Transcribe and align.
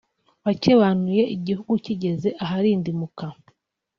wakebanuye 0.45 1.23
igihugu 1.35 1.73
kigeze 1.85 2.29
aharindimuka 2.43 3.25